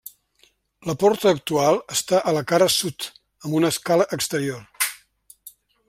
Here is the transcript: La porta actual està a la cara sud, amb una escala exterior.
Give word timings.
La 0.89 0.95
porta 1.03 1.33
actual 1.35 1.77
està 1.97 2.21
a 2.31 2.35
la 2.37 2.43
cara 2.53 2.71
sud, 2.77 3.09
amb 3.45 3.59
una 3.61 3.73
escala 3.77 4.09
exterior. 4.19 4.93